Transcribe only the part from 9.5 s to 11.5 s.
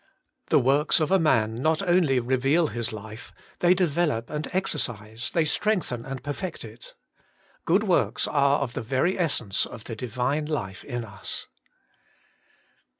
of the Divine life in us.